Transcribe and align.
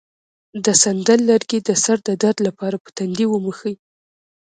د 0.65 0.67
سندل 0.81 1.19
لرګی 1.29 1.59
د 1.63 1.69
سر 1.83 1.97
د 2.07 2.09
درد 2.23 2.37
لپاره 2.47 2.75
په 2.83 2.89
تندي 2.97 3.25
ومښئ 3.29 3.75